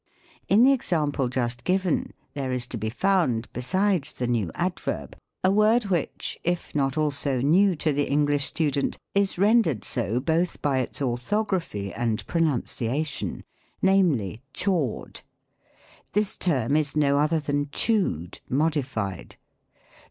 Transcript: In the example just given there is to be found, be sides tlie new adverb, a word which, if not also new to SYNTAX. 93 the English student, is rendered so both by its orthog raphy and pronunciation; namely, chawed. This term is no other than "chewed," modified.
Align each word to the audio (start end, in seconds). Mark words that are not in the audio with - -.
In 0.47 0.63
the 0.63 0.73
example 0.73 1.29
just 1.29 1.63
given 1.63 2.15
there 2.33 2.51
is 2.51 2.65
to 2.65 2.77
be 2.77 2.89
found, 2.89 3.53
be 3.53 3.61
sides 3.61 4.11
tlie 4.11 4.29
new 4.29 4.51
adverb, 4.55 5.15
a 5.43 5.51
word 5.51 5.83
which, 5.91 6.39
if 6.43 6.73
not 6.73 6.97
also 6.97 7.39
new 7.39 7.75
to 7.75 7.89
SYNTAX. 7.89 7.97
93 7.97 8.03
the 8.03 8.11
English 8.11 8.45
student, 8.47 8.97
is 9.13 9.37
rendered 9.37 9.83
so 9.83 10.19
both 10.19 10.59
by 10.59 10.79
its 10.79 11.01
orthog 11.01 11.49
raphy 11.49 11.93
and 11.95 12.25
pronunciation; 12.25 13.43
namely, 13.83 14.41
chawed. 14.55 15.21
This 16.13 16.35
term 16.35 16.75
is 16.75 16.95
no 16.97 17.19
other 17.19 17.39
than 17.39 17.69
"chewed," 17.71 18.39
modified. 18.49 19.35